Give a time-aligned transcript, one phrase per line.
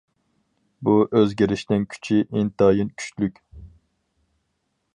[0.87, 3.39] بۇ ئۆزگىرىشنىڭ كۈچى ئىنتايىن كۈچلۈك.